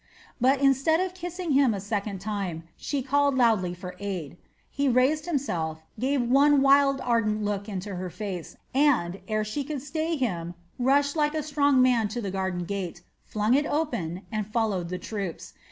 But 0.39 0.59
instead 0.61 0.99
of 0.99 1.13
kissing 1.13 1.51
him 1.51 1.75
a 1.75 1.79
second 1.79 2.21
time 2.21 2.63
she 2.75 3.03
called 3.03 3.37
loudly 3.37 3.75
for 3.75 3.95
aid. 3.99 4.35
He 4.71 4.89
raised 4.89 5.27
himself, 5.27 5.83
gave 5.99 6.23
one 6.27 6.63
wild, 6.63 6.99
ardent 7.01 7.43
look 7.43 7.69
into 7.69 7.93
her 7.97 8.09
face 8.09 8.57
and, 8.73 9.21
ere 9.27 9.43
she 9.43 9.63
could 9.63 9.83
stay 9.83 10.15
him, 10.15 10.55
rushed 10.79 11.15
like 11.15 11.35
a 11.35 11.43
strong 11.43 11.83
man 11.83 12.07
to 12.07 12.19
the 12.19 12.31
garden 12.31 12.63
gate, 12.65 13.03
flung 13.25 13.53
it 13.53 13.67
open, 13.67 14.23
and 14.31 14.47
followed 14.51 14.89
the 14.89 14.97
troops. 14.97 15.53